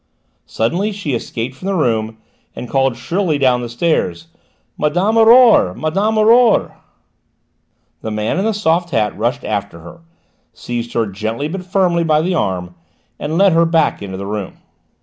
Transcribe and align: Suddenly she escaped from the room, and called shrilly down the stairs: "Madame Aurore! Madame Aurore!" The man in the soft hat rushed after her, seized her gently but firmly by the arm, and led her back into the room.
Suddenly 0.47 0.91
she 0.93 1.13
escaped 1.13 1.53
from 1.53 1.67
the 1.67 1.75
room, 1.75 2.17
and 2.55 2.67
called 2.67 2.97
shrilly 2.97 3.37
down 3.37 3.61
the 3.61 3.69
stairs: 3.69 4.29
"Madame 4.75 5.15
Aurore! 5.15 5.75
Madame 5.75 6.17
Aurore!" 6.17 6.71
The 8.01 8.09
man 8.09 8.39
in 8.39 8.45
the 8.45 8.51
soft 8.51 8.89
hat 8.89 9.15
rushed 9.15 9.43
after 9.45 9.81
her, 9.81 9.99
seized 10.53 10.93
her 10.93 11.05
gently 11.05 11.47
but 11.47 11.63
firmly 11.63 12.03
by 12.03 12.23
the 12.23 12.33
arm, 12.33 12.73
and 13.19 13.37
led 13.37 13.53
her 13.53 13.63
back 13.63 14.01
into 14.01 14.17
the 14.17 14.25
room. 14.25 14.53